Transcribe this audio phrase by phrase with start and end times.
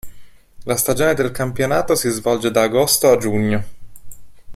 [0.63, 3.63] La stagione del campionato si svolge da agosto a giugno.